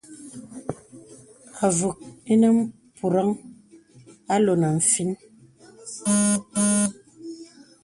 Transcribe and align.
Àvùk 1.65 1.97
ìnə 2.33 2.47
mpùraŋ 2.57 3.27
a 4.33 4.35
loŋə 4.45 4.67
nfīn. 4.77 5.11